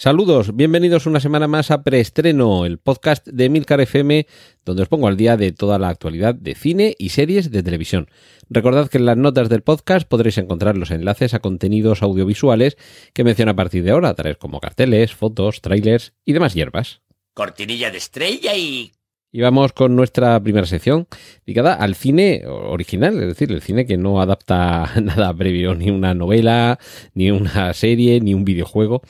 [0.00, 4.26] Saludos, bienvenidos una semana más a Preestreno, el podcast de Emilcar FM,
[4.64, 8.08] donde os pongo al día de toda la actualidad de cine y series de televisión.
[8.48, 12.78] Recordad que en las notas del podcast podréis encontrar los enlaces a contenidos audiovisuales
[13.12, 17.02] que menciono a partir de ahora, tales como carteles, fotos, trailers y demás hierbas.
[17.34, 18.92] Cortinilla de estrella y...
[19.30, 21.08] Y vamos con nuestra primera sección
[21.44, 26.14] dedicada al cine original, es decir, el cine que no adapta nada previo, ni una
[26.14, 26.78] novela,
[27.12, 29.02] ni una serie, ni un videojuego.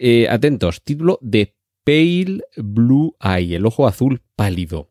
[0.00, 4.90] Eh, atentos, título de Pale Blue Eye, el ojo azul pálido.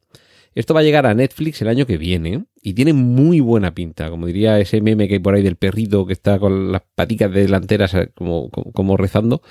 [0.54, 4.10] Esto va a llegar a Netflix el año que viene y tiene muy buena pinta,
[4.10, 7.32] como diría ese meme que hay por ahí del perrito que está con las paticas
[7.32, 9.42] delanteras eh, como, rezando,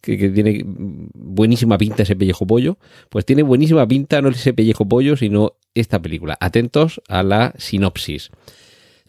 [0.00, 2.78] que, que, tiene buenísima pinta ese pellejo pollo.
[3.08, 6.36] Pues tiene buenísima pinta no ese pellejo pollo, sino esta película.
[6.40, 8.30] Atentos a la sinopsis.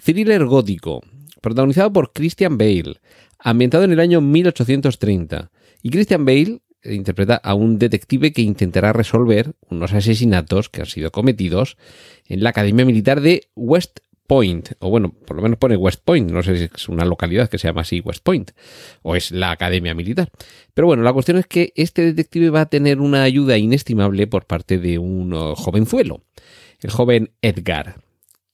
[0.04, 1.02] Thriller gótico,
[1.42, 3.00] protagonizado por Christian Bale,
[3.40, 5.50] ambientado en el año 1830.
[5.86, 11.12] Y Christian Bale interpreta a un detective que intentará resolver unos asesinatos que han sido
[11.12, 11.78] cometidos
[12.26, 16.32] en la Academia Militar de West Point, o bueno, por lo menos pone West Point,
[16.32, 18.54] no sé si es una localidad que se llama así West Point,
[19.04, 20.32] o es la Academia Militar.
[20.74, 24.48] Pero bueno, la cuestión es que este detective va a tener una ayuda inestimable por
[24.48, 26.24] parte de un jovenzuelo,
[26.80, 28.02] el joven Edgar,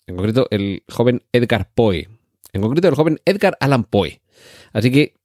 [0.06, 2.09] en concreto el joven Edgar Poe,
[2.52, 4.20] en concreto el joven Edgar Allan Poe.
[4.74, 5.21] Así que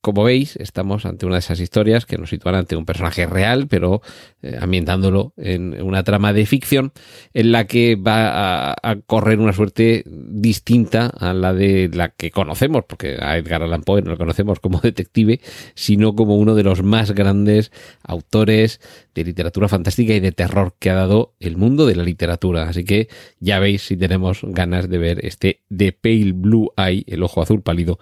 [0.00, 3.66] como veis, estamos ante una de esas historias que nos sitúan ante un personaje real,
[3.68, 4.00] pero
[4.42, 6.92] eh, ambientándolo en una trama de ficción
[7.34, 12.30] en la que va a, a, correr una suerte distinta a la de la que
[12.30, 15.40] conocemos, porque a Edgar Allan Poe no lo conocemos como detective,
[15.74, 17.72] sino como uno de los más grandes
[18.02, 18.80] autores
[19.14, 22.68] de literatura fantástica y de terror que ha dado el mundo de la literatura.
[22.68, 23.08] Así que
[23.40, 27.62] ya veis si tenemos ganas de ver este The Pale Blue Eye, el ojo azul
[27.62, 27.98] pálido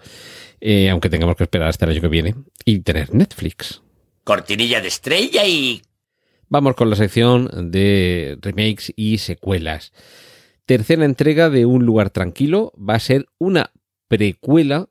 [0.59, 2.35] eh, aunque tengamos que esperar hasta el año que viene,
[2.65, 3.81] y tener Netflix.
[4.23, 5.81] Cortinilla de estrella y...
[6.49, 9.91] Vamos con la sección de remakes y secuelas.
[10.65, 13.71] Tercera entrega de Un lugar tranquilo va a ser una
[14.07, 14.89] precuela,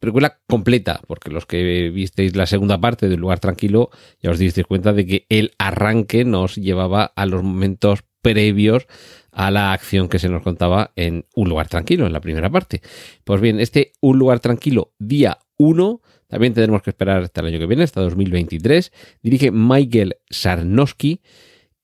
[0.00, 3.90] precuela completa, porque los que visteis la segunda parte de Un lugar tranquilo
[4.20, 8.86] ya os disteis cuenta de que el arranque nos llevaba a los momentos previos
[9.34, 12.80] a la acción que se nos contaba en Un lugar tranquilo, en la primera parte.
[13.24, 17.58] Pues bien, este Un lugar tranquilo, día 1, también tendremos que esperar hasta el año
[17.58, 18.92] que viene, hasta 2023.
[19.22, 21.20] Dirige Michael Sarnowski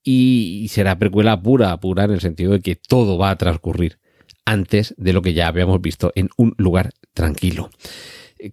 [0.03, 3.99] y será precuela pura, pura en el sentido de que todo va a transcurrir
[4.45, 7.71] antes de lo que ya habíamos visto en Un lugar tranquilo.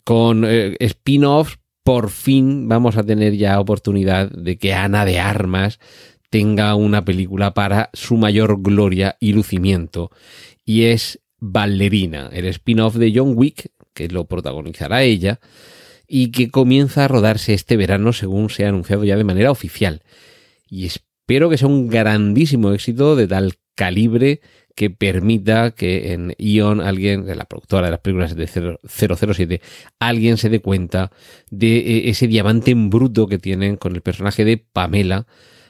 [0.04, 5.80] Con eh, spin-offs, por fin vamos a tener ya oportunidad de que Ana de Armas
[6.30, 10.12] tenga una película para su mayor gloria y lucimiento.
[10.66, 15.40] Y es Ballerina, el spin-off de John Wick, que lo protagonizará ella,
[16.08, 20.02] y que comienza a rodarse este verano según se ha anunciado ya de manera oficial.
[20.70, 24.42] Y espero que sea un grandísimo éxito de tal calibre
[24.78, 29.62] que permita que en Ion alguien, la productora de las películas de 007,
[30.00, 31.12] alguien se dé cuenta
[31.50, 35.26] de eh, ese diamante en bruto que tienen con el personaje de Pamela,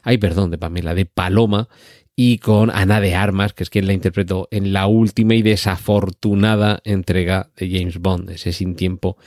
[0.08, 1.68] ay perdón, de Pamela, de Paloma,
[2.16, 6.80] y con Ana de Armas, que es quien la interpretó en la última y desafortunada
[6.86, 9.18] entrega de James Bond, ese sin tiempo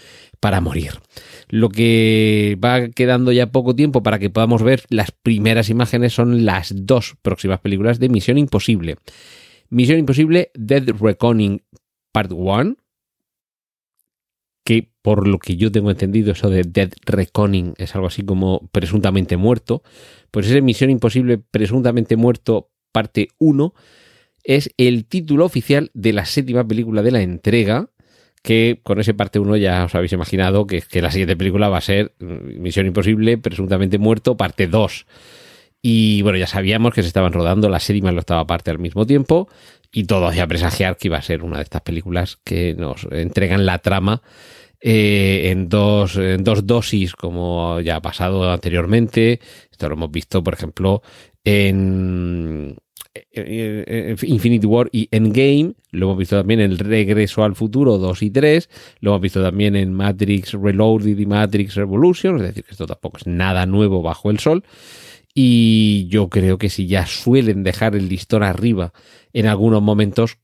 [0.40, 0.92] para morir.
[1.50, 6.46] Lo que va quedando ya poco tiempo para que podamos ver las primeras imágenes son
[6.46, 8.96] las dos próximas películas de Misión Imposible.
[9.68, 11.62] Misión Imposible Dead Reckoning
[12.10, 12.74] Part 1,
[14.64, 18.68] que por lo que yo tengo entendido eso de Dead Reckoning es algo así como
[18.72, 19.82] presuntamente muerto,
[20.30, 23.74] pues esa Misión Imposible presuntamente muerto parte 1
[24.44, 27.90] es el título oficial de la séptima película de la entrega,
[28.42, 31.78] que con ese parte 1 ya os habéis imaginado que, que, la siguiente película va
[31.78, 35.06] a ser Misión Imposible presuntamente muerto parte 2.
[35.82, 38.78] Y bueno, ya sabíamos que se estaban rodando la séptima y la octava parte al
[38.78, 39.48] mismo tiempo
[39.92, 43.66] y todo hacía presagiar que iba a ser una de estas películas que nos entregan
[43.66, 44.22] la trama
[44.80, 49.40] eh, en, dos, en dos dosis, como ya ha pasado anteriormente.
[49.70, 51.02] Esto lo hemos visto, por ejemplo,
[51.44, 52.76] en,
[54.22, 55.74] Infinity War y Endgame.
[55.90, 58.70] Lo hemos visto también en Regreso al Futuro 2 y 3.
[59.00, 62.36] Lo hemos visto también en Matrix Reloaded y Matrix Revolution.
[62.36, 64.62] Es decir, que esto tampoco es nada nuevo bajo el sol.
[65.34, 68.92] Y yo creo que si ya suelen dejar el listón arriba
[69.32, 70.38] en algunos momentos,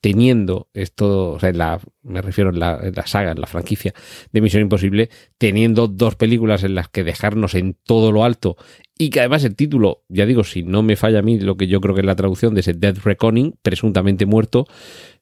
[0.00, 3.46] teniendo esto, o sea, en la, me refiero en la, en la saga, en la
[3.46, 3.92] franquicia
[4.32, 8.56] de Misión Imposible, teniendo dos películas en las que dejarnos en todo lo alto
[9.02, 11.66] y que además el título, ya digo, si no me falla a mí lo que
[11.66, 14.68] yo creo que es la traducción de ese Dead Reckoning, presuntamente muerto,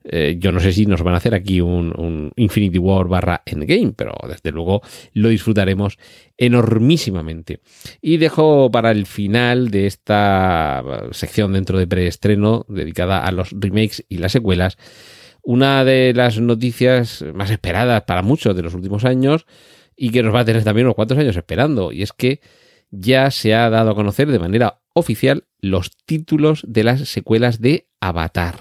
[0.05, 3.43] eh, yo no sé si nos van a hacer aquí un, un, Infinity War barra
[3.47, 4.83] Endgame, pero desde luego
[5.15, 5.97] lo disfrutaremos
[6.37, 7.61] enormísimamente.
[8.03, 14.05] Y dejo para el final de esta sección dentro de preestreno dedicada a los remakes
[14.11, 14.77] y las secuelas,
[15.43, 19.47] una de las noticias más esperadas para muchos de los últimos años
[19.97, 22.41] y que nos va a tener también unos cuantos años esperando, y es que
[22.91, 27.89] ya se ha dado a conocer de manera oficial los títulos de las secuelas de
[28.01, 28.57] Avatar.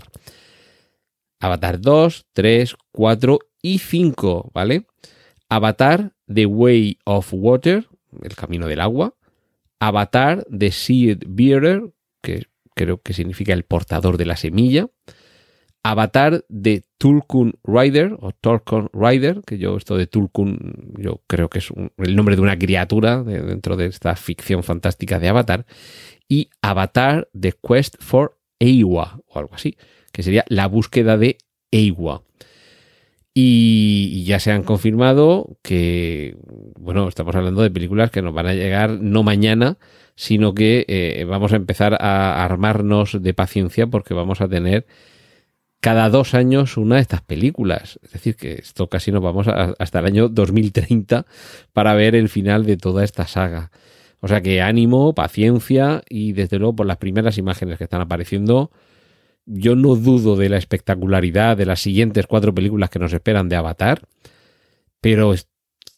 [1.40, 4.86] Avatar 2, 3, 4 y 5, ¿vale?
[5.48, 7.88] Avatar The Way of Water,
[8.22, 9.16] el camino del agua.
[9.80, 14.88] Avatar The Seed Bearer, que creo que significa el portador de la semilla.
[15.84, 21.60] Avatar de Tulkun Rider o Tulkun Rider, que yo esto de Tulkun yo creo que
[21.60, 25.66] es el nombre de una criatura dentro de esta ficción fantástica de Avatar,
[26.28, 29.78] y Avatar The Quest for Eiwa o algo así,
[30.12, 31.38] que sería la búsqueda de
[31.72, 32.24] Eiwa.
[33.34, 36.36] Y, ya se han confirmado que,
[36.78, 39.78] bueno, estamos hablando de películas que nos van a llegar no mañana,
[40.16, 44.86] sino que eh, vamos a empezar a armarnos de paciencia porque vamos a tener
[45.80, 48.00] cada dos años una de estas películas.
[48.04, 51.26] Es decir, que esto casi nos vamos hasta el año 2030
[51.74, 53.72] para ver el final de toda esta saga.
[54.22, 58.72] O sea que ánimo, paciencia y desde luego por las primeras imágenes que están apareciendo,
[59.46, 63.56] yo no dudo de la espectacularidad de las siguientes cuatro películas que nos esperan de
[63.56, 64.02] Avatar,
[65.00, 65.34] pero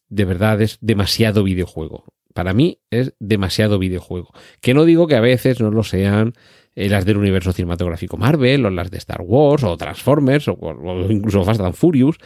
[0.10, 2.06] de verdad es demasiado videojuego.
[2.34, 4.32] Para mí es demasiado videojuego.
[4.62, 6.34] Que no digo que a veces no lo sean
[6.76, 10.56] eh, las del universo cinematográfico Marvel, o las de Star Wars, o Transformers, o,
[11.10, 12.18] incluso Fast and Furious,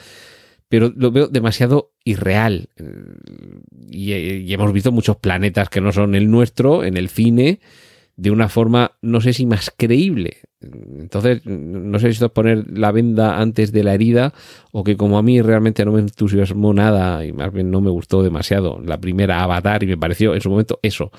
[0.70, 2.70] pero lo veo demasiado irreal.
[3.90, 7.60] Y, y, hemos visto muchos planetas que no son el nuestro en el cine
[8.18, 10.38] de una forma, no sé si más creíble.
[10.62, 14.34] Entonces, no sé si esto es poner la venda antes de la herida
[14.72, 17.92] o que como a mí realmente no me entusiasmó nada y más bien no me
[17.92, 21.12] gustó demasiado la primera Avatar y me pareció en su momento eso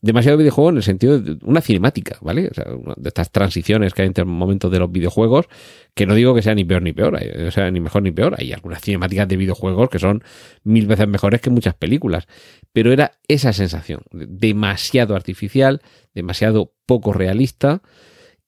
[0.00, 2.48] demasiado videojuego en el sentido de una cinemática, ¿vale?
[2.48, 2.64] O sea,
[2.96, 5.46] de estas transiciones que hay entre momentos de los videojuegos,
[5.94, 8.36] que no digo que sea ni peor ni peor, o sea, ni mejor ni peor.
[8.38, 10.22] Hay algunas cinemáticas de videojuegos que son
[10.62, 12.28] mil veces mejores que muchas películas,
[12.72, 15.82] pero era esa sensación, demasiado artificial,
[16.14, 17.82] demasiado poco realista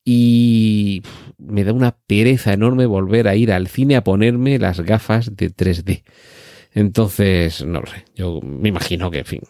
[0.05, 1.02] y
[1.37, 5.50] me da una pereza enorme volver a ir al cine a ponerme las gafas de
[5.50, 6.05] 3D.
[6.73, 9.41] Entonces, no lo sé, yo me imagino que, en fin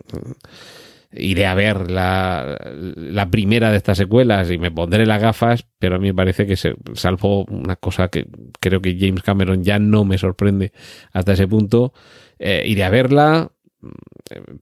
[1.12, 2.56] iré a ver la,
[2.94, 6.46] la, primera de estas secuelas y me pondré las gafas, pero a mí me parece
[6.46, 8.28] que se, salvo una cosa que
[8.60, 10.72] creo que James Cameron ya no me sorprende
[11.12, 11.92] hasta ese punto,
[12.38, 13.50] eh, iré a verla,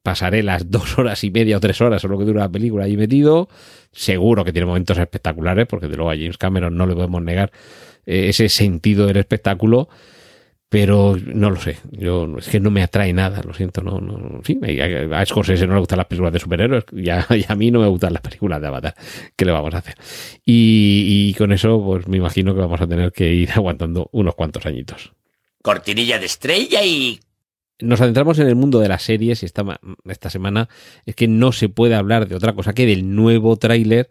[0.03, 2.85] pasaré las dos horas y media o tres horas o lo que dura la película
[2.85, 3.49] ahí metido,
[3.93, 7.53] seguro que tiene momentos espectaculares, porque de luego a James Cameron no le podemos negar
[8.07, 9.89] eh, ese sentido del espectáculo,
[10.69, 14.43] pero no lo sé, yo es que no me atrae nada, lo siento, no, no,
[14.43, 14.61] fin,
[15.13, 17.81] a Scorsese no le gustan las películas de superhéroes y a, y a, mí no
[17.81, 18.95] me gustan las películas de Avatar,
[19.35, 19.95] ¿qué le vamos a hacer?
[20.45, 24.35] Y, y, con eso, pues me imagino que vamos a tener que ir aguantando unos
[24.35, 25.13] cuantos añitos.
[25.63, 27.19] Cortinilla de estrella y...
[27.81, 30.69] Nos adentramos en el mundo de las series y esta, esta semana
[31.07, 34.09] es que no se puede hablar de otra cosa que del nuevo tráiler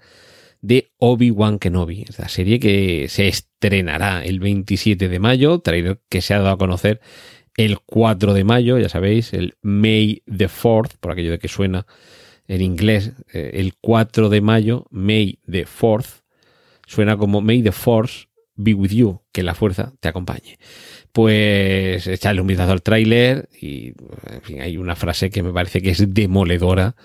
[0.61, 6.33] de Obi-Wan Kenobi, la serie que se estrenará el 27 de mayo, trailer que se
[6.33, 7.01] ha dado a conocer
[7.55, 11.87] el 4 de mayo, ya sabéis, el May the 4th, por aquello de que suena
[12.47, 16.21] en inglés, eh, el 4 de mayo, May the 4th,
[16.85, 20.57] suena como May the Force be with you, que la fuerza te acompañe.
[21.11, 23.93] Pues echarle un vistazo al tráiler y
[24.31, 26.95] en fin, hay una frase que me parece que es demoledora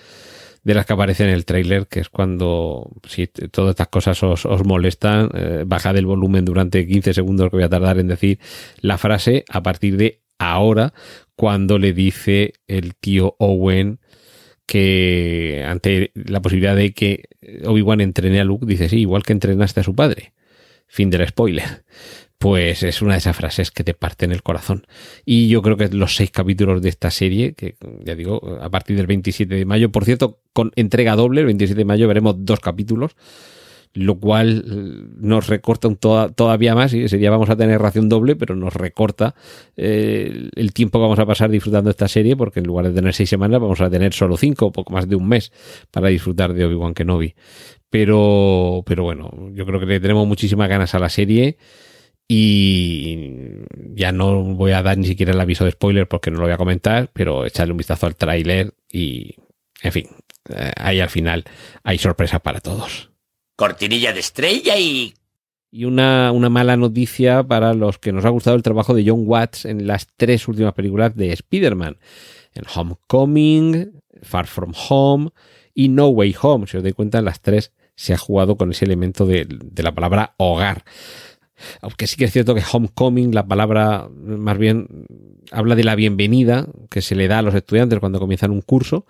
[0.63, 4.47] de las que aparecen en el tráiler, que es cuando, si todas estas cosas os,
[4.47, 8.39] os molestan, eh, bajad el volumen durante 15 segundos que voy a tardar en decir
[8.81, 10.93] la frase a partir de ahora,
[11.35, 13.99] cuando le dice el tío Owen
[14.67, 17.25] que ante la posibilidad de que
[17.65, 20.33] Obi-Wan entrene a Luke, dice, sí, igual que entrenaste a su padre.
[20.87, 21.85] Fin del spoiler
[22.43, 24.85] pues es una de esas frases que te parten el corazón.
[25.25, 28.97] Y yo creo que los seis capítulos de esta serie, que ya digo, a partir
[28.97, 32.59] del 27 de mayo, por cierto, con entrega doble, el 27 de mayo veremos dos
[32.59, 33.13] capítulos,
[33.95, 35.89] lo cual eh, nos recorta
[36.35, 39.37] todavía más, y ese día vamos a tener ración doble, pero nos recorta
[39.77, 43.15] eh, el tiempo que vamos a pasar disfrutando esta serie, porque en lugar de tener
[43.15, 45.53] seis semanas vamos a tener solo cinco, poco más de un mes
[45.93, 47.37] para disfrutar de Obi-Wan Kenobi.
[47.89, 51.57] Pero, pero bueno, yo creo que le tenemos muchísimas ganas a la serie
[52.35, 53.19] Y
[53.95, 56.53] ya no voy a dar ni siquiera el aviso de spoiler porque no lo voy
[56.53, 59.35] a comentar, pero echarle un vistazo al tráiler y,
[59.83, 60.09] en fin,
[60.49, 61.45] eh, ahí al final
[61.83, 63.11] hay sorpresas para todos.
[63.55, 65.13] Cortinilla de estrella y...
[65.71, 69.25] Y una, una, mala noticia para los que nos ha gustado el trabajo de John
[69.27, 71.99] Watts en las tres últimas películas de Spider-Man.
[72.55, 75.33] En Homecoming, Far From Home
[75.75, 76.67] y No Way Home.
[76.67, 79.83] Si os dais cuenta, en las tres se ha jugado con ese elemento de, de
[79.83, 80.85] la palabra hogar.
[81.81, 85.07] Aunque sí que es cierto que homecoming, la palabra más bien
[85.51, 89.07] habla de la bienvenida que se le da a los estudiantes cuando comienzan un curso,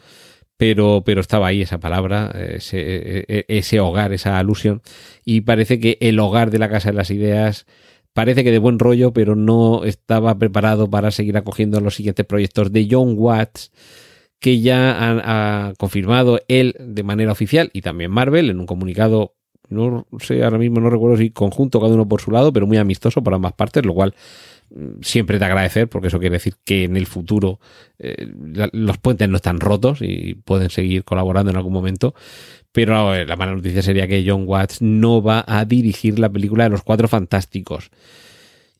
[0.56, 4.82] pero, pero estaba ahí esa palabra, ese, e, e, ese hogar, esa alusión,
[5.24, 7.66] y parece que el hogar de la Casa de las Ideas
[8.12, 12.72] parece que de buen rollo, pero no estaba preparado para seguir acogiendo los siguientes proyectos
[12.72, 13.72] de John Watts,
[14.38, 19.36] que ya ha confirmado él de manera oficial y también Marvel en un comunicado
[19.72, 22.76] no sé, ahora mismo no recuerdo si conjunto cada uno por su lado, pero muy
[22.76, 24.14] amistoso por ambas partes, lo cual
[24.70, 27.58] mm, siempre te agradecer porque eso quiere decir que en el futuro
[27.98, 28.26] eh,
[28.72, 32.14] los puentes no están rotos y pueden seguir colaborando en algún momento.
[32.72, 36.70] Pero la mala noticia sería que John Watts no va a dirigir la película de
[36.70, 37.90] los Cuatro Fantásticos.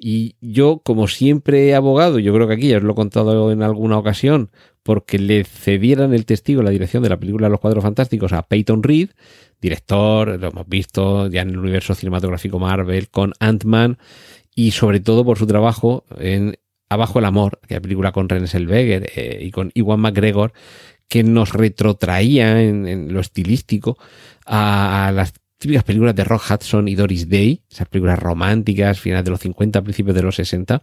[0.05, 3.53] Y yo, como siempre he abogado, yo creo que aquí ya os lo he contado
[3.53, 4.51] en alguna ocasión,
[4.83, 8.83] porque le cedieran el testigo la dirección de la película los Cuatro Fantásticos a Peyton
[8.83, 9.11] Reed,
[9.61, 13.99] director, lo hemos visto ya en el universo cinematográfico Marvel con Ant-Man
[14.55, 16.57] y sobre todo por su trabajo en
[16.89, 20.53] Abajo el Amor, que es película con René Zellweger eh, y con Iwan McGregor,
[21.09, 23.99] que nos retrotraía en, lo estilístico
[24.45, 29.31] a, las típicas películas de Rock Hudson y Doris Day, esas películas románticas, finales de
[29.31, 30.83] los 50, principios de los 60.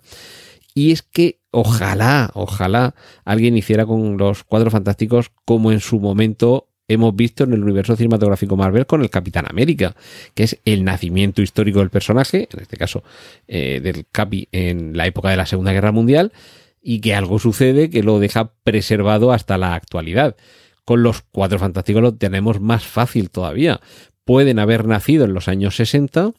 [0.73, 6.69] Y es que ojalá, ojalá alguien hiciera con los cuadros fantásticos como en su momento
[6.89, 9.95] hemos visto en el universo cinematográfico Marvel con el Capitán América,
[10.33, 13.03] que es el nacimiento histórico del personaje, en este caso
[13.47, 16.33] eh, del Capi en la época de la Segunda Guerra Mundial,
[16.81, 20.35] y que algo sucede que lo deja preservado hasta la actualidad.
[20.83, 23.79] Con los Cuatro Fantásticos lo tenemos más fácil todavía.
[24.25, 26.31] Pueden haber nacido en los años 60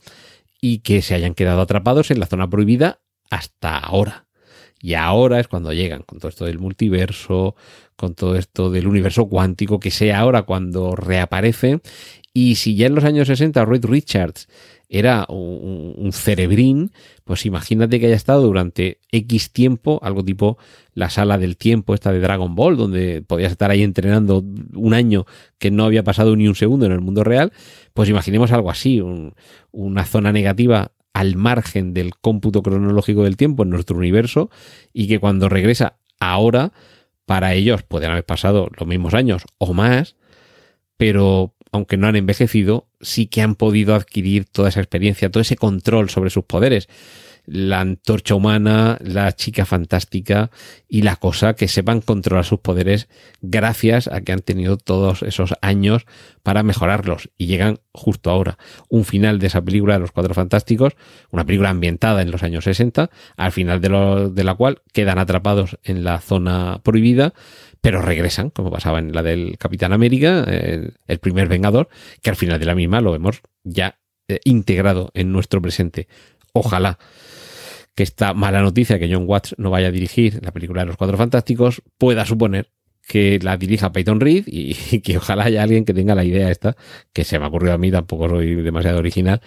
[0.61, 3.01] y que se hayan quedado atrapados en la zona prohibida
[3.31, 4.27] hasta ahora.
[4.83, 7.55] Y ahora es cuando llegan con todo esto del multiverso,
[7.97, 11.81] con todo esto del universo cuántico, que sea ahora cuando reaparece.
[12.33, 14.49] Y si ya en los años 60 Reed Richards
[14.89, 16.91] era un, cerebrín,
[17.25, 20.59] pues imagínate que haya estado durante X tiempo, algo tipo
[20.95, 24.45] la sala del tiempo esta de Dragon Ball, donde podías estar ahí entrenando
[24.75, 25.27] un año
[25.59, 27.53] que no había pasado ni un segundo en el mundo real,
[27.95, 29.01] pues imaginemos algo así,
[29.71, 34.51] una zona negativa al margen del cómputo cronológico del tiempo en nuestro universo
[34.93, 36.73] y que cuando regresa ahora
[37.27, 40.17] para ellos pueden haber pasado los mismos años o más,
[40.97, 45.57] pero aunque no han envejecido, sí que han podido adquirir toda esa experiencia, todo ese
[45.57, 46.89] control sobre sus poderes
[47.53, 50.53] la antorcha humana, la chica fantástica
[50.89, 53.09] y la cosa que sepan controlar sus poderes
[53.43, 56.07] gracias a que han tenido todos esos años
[56.45, 58.57] para mejorarlos y llegan justo ahora.
[58.89, 60.95] Un final de esa película de los Cuatro Fantásticos,
[61.31, 65.77] una película ambientada en los años 60, al final de, de la cual quedan atrapados
[65.83, 67.35] en la zona prohibida
[67.81, 71.89] pero regresan, como pasaba en la del Capitán América, el, primer Vengador,
[72.23, 76.07] que al final de la misma lo vemos ya eh, integrado en nuestro presente.
[76.53, 76.99] Ojalá
[78.01, 80.97] que esta mala noticia que John Watts no vaya a dirigir la película de los
[80.97, 82.71] Cuatro Fantásticos pueda suponer
[83.07, 86.79] que la dirija Peyton Reed y, que ojalá haya alguien que tenga la idea esta,
[87.13, 89.43] que se me ha ocurrido a mí, tampoco soy demasiado original,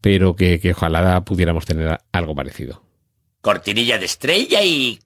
[0.00, 2.82] pero que, que ojalá pudiéramos tener algo parecido.
[3.42, 5.00] Cortinilla de estrella y...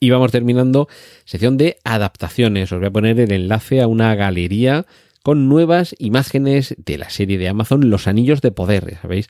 [0.00, 0.88] Y vamos terminando
[1.26, 2.72] sección de adaptaciones.
[2.72, 4.86] Os voy a poner el enlace a una galería
[5.22, 9.28] con nuevas imágenes de la serie de Amazon Los Anillos de Poder, ¿sabéis?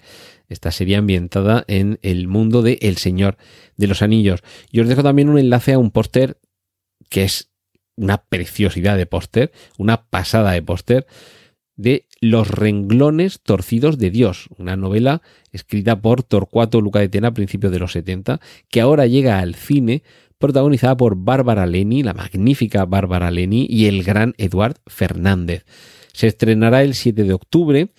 [0.51, 3.39] Esta serie ambientada en el mundo de El Señor
[3.79, 4.41] de los Anillos.
[4.71, 6.39] Y os dejo también un enlace a un póster
[7.09, 7.51] que es
[7.97, 11.07] una preciosidad de póster, una pasada de póster
[11.77, 17.35] de Los renglones torcidos de Dios, una novela escrita por Torcuato Luca de Tena a
[17.35, 20.03] principios de los 70, que ahora llega al cine
[20.37, 25.65] protagonizada por Bárbara Leni, la magnífica Bárbara Leni y el gran Eduard Fernández.
[26.13, 27.93] Se estrenará el 7 de octubre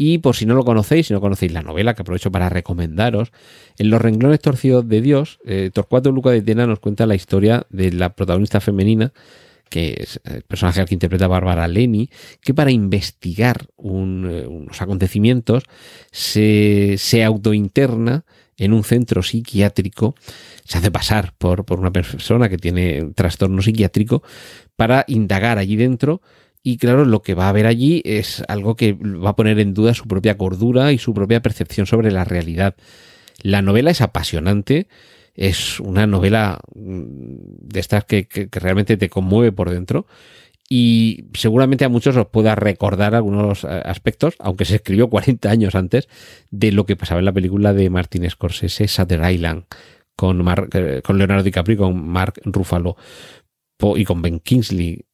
[0.00, 3.32] y por si no lo conocéis, si no conocéis la novela, que aprovecho para recomendaros,
[3.78, 7.66] en Los renglones torcidos de Dios, eh, Torcuato Luca de Tena nos cuenta la historia
[7.68, 9.12] de la protagonista femenina,
[9.68, 12.08] que es el personaje al que interpreta Bárbara Leni,
[12.40, 15.64] que para investigar eh, unos acontecimientos
[16.12, 18.24] se, se autointerna
[18.56, 20.14] en un centro psiquiátrico,
[20.64, 24.22] se hace pasar por, por una persona que tiene un trastorno psiquiátrico
[24.76, 26.22] para indagar allí dentro
[26.62, 29.74] y claro, lo que va a ver allí es algo que va a poner en
[29.74, 32.74] duda su propia cordura y su propia percepción sobre la realidad.
[33.42, 34.88] La novela es apasionante,
[35.34, 40.06] es una novela mm, de estas que, que, realmente te conmueve por dentro
[40.68, 45.74] y seguramente a muchos os pueda recordar algunos eh, aspectos, aunque se escribió 40 años
[45.74, 46.08] antes,
[46.50, 49.64] de lo que pasaba en la película de Martin Scorsese, Sutter Island,
[50.14, 52.96] con, eh, con Leonardo DiCaprio y con Mark Ruffalo
[53.96, 55.04] y con Ben Kingsley.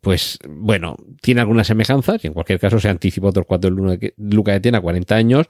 [0.00, 4.52] Pues bueno, tiene algunas semejanzas y en cualquier caso se anticipa otros cuatro de Luca
[4.52, 5.46] de Tena, 40 años.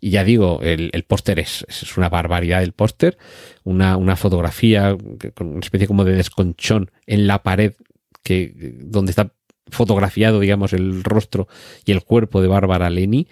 [0.00, 3.18] Y ya digo, el, el póster es, es, una barbaridad el póster.
[3.62, 4.96] Una, una fotografía
[5.34, 7.74] con una especie como de desconchón en la pared
[8.22, 9.34] que donde está
[9.68, 11.48] fotografiado, digamos, el rostro
[11.84, 13.28] y el cuerpo de Bárbara Leni.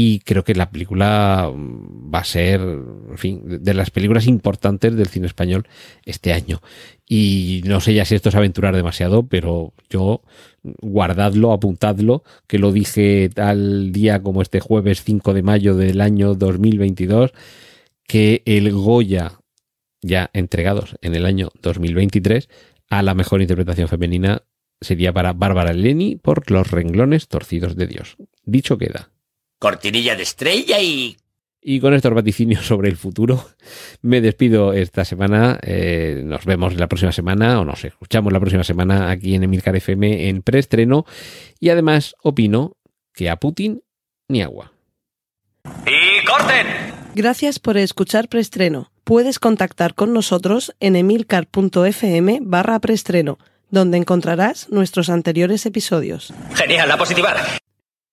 [0.00, 5.08] Y creo que la película va a ser, en fin, de las películas importantes del
[5.08, 5.66] cine español
[6.04, 6.62] este año.
[7.04, 10.22] Y no sé ya si esto es aventurar demasiado, pero yo
[10.62, 16.36] guardadlo, apuntadlo, que lo dije tal día como este jueves 5 de mayo del año
[16.36, 17.32] 2022,
[18.06, 19.40] que el Goya,
[20.00, 22.48] ya entregados en el año 2023,
[22.88, 24.44] a la mejor interpretación femenina
[24.80, 28.16] sería para Bárbara Leni por Los renglones torcidos de Dios.
[28.44, 29.10] Dicho queda.
[29.58, 31.16] Cortinilla de estrella y...
[31.60, 33.44] Y con estos vaticinios sobre el futuro,
[34.00, 35.58] me despido esta semana.
[35.62, 39.74] Eh, nos vemos la próxima semana, o nos escuchamos la próxima semana aquí en Emilcar
[39.74, 41.04] FM en preestreno.
[41.58, 42.76] Y además opino
[43.12, 43.82] que a Putin
[44.28, 44.72] ni agua.
[45.84, 46.66] ¡Y corten!
[47.14, 48.92] Gracias por escuchar preestreno.
[49.02, 53.38] Puedes contactar con nosotros en emilcar.fm barra preestreno,
[53.70, 56.32] donde encontrarás nuestros anteriores episodios.
[56.54, 57.36] Genial, a positivar.